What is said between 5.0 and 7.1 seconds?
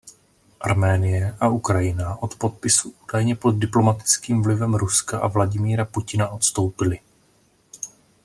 a Vladimira Putina odstoupili.